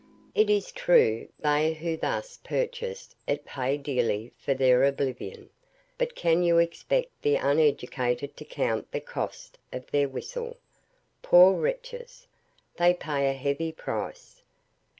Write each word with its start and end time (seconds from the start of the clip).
It 0.33 0.49
is 0.49 0.71
true 0.71 1.27
they 1.39 1.73
who 1.75 1.95
thus 1.95 2.37
purchase 2.43 3.13
it 3.27 3.45
pay 3.45 3.77
dearly 3.77 4.31
for 4.35 4.55
their 4.55 4.83
oblivion; 4.83 5.51
but 5.99 6.15
can 6.15 6.41
you 6.41 6.57
expect 6.57 7.11
the 7.21 7.35
uneducated 7.35 8.35
to 8.37 8.43
count 8.43 8.91
the 8.91 8.99
cost 8.99 9.59
of 9.71 9.85
their 9.91 10.09
whistle? 10.09 10.57
Poor 11.21 11.53
wretches! 11.55 12.25
They 12.77 12.95
pay 12.95 13.29
a 13.29 13.33
heavy 13.33 13.71
price. 13.71 14.41